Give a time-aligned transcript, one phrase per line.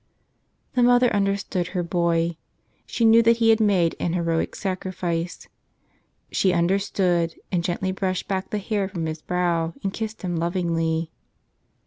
[0.73, 2.35] The mother understood her boy.
[2.87, 5.47] She knew that he had made an heroic sacrifice.
[6.31, 11.11] She understood, and gently brushed back the hair from his brow and kissed him lovingly.